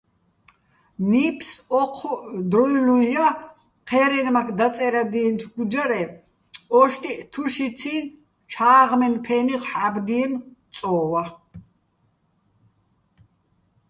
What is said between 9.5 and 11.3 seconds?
ჰ̦ა́ბდიენო̆ "წოვა".